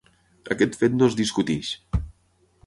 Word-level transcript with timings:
Aquest 0.55 0.77
fet 0.83 0.95
no 1.01 1.09
es 1.11 1.19
discuteix. 1.19 1.71